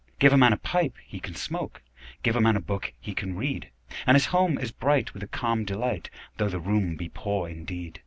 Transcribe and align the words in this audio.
Give 0.17 0.33
a 0.33 0.37
man 0.37 0.51
a 0.51 0.57
pipe 0.57 0.95
he 1.05 1.19
can 1.19 1.35
smoke, 1.35 1.83
5 2.15 2.23
Give 2.23 2.35
a 2.35 2.41
man 2.41 2.55
a 2.55 2.59
book 2.59 2.91
he 2.99 3.13
can 3.13 3.35
read: 3.37 3.69
And 4.07 4.15
his 4.15 4.25
home 4.33 4.57
is 4.57 4.71
bright 4.71 5.13
with 5.13 5.21
a 5.21 5.27
calm 5.27 5.63
delight, 5.63 6.09
Though 6.37 6.49
the 6.49 6.59
room 6.59 6.95
be 6.95 7.07
poor 7.09 7.47
indeed. 7.47 7.99